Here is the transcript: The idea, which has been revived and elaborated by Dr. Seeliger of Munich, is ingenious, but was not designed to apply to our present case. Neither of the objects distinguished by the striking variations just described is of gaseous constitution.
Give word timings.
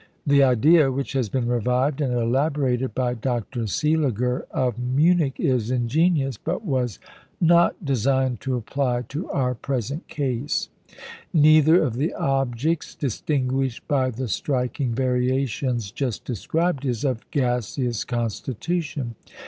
The 0.25 0.41
idea, 0.41 0.91
which 0.91 1.13
has 1.13 1.29
been 1.29 1.45
revived 1.47 2.01
and 2.01 2.11
elaborated 2.11 2.95
by 2.95 3.13
Dr. 3.13 3.67
Seeliger 3.67 4.47
of 4.49 4.79
Munich, 4.79 5.39
is 5.39 5.69
ingenious, 5.69 6.37
but 6.37 6.65
was 6.65 6.97
not 7.39 7.85
designed 7.85 8.41
to 8.41 8.55
apply 8.55 9.03
to 9.09 9.29
our 9.29 9.53
present 9.53 10.07
case. 10.07 10.69
Neither 11.33 11.83
of 11.83 11.97
the 11.97 12.15
objects 12.15 12.95
distinguished 12.95 13.87
by 13.87 14.09
the 14.09 14.27
striking 14.27 14.91
variations 14.95 15.91
just 15.91 16.25
described 16.25 16.83
is 16.83 17.03
of 17.03 17.29
gaseous 17.29 18.03
constitution. 18.03 19.13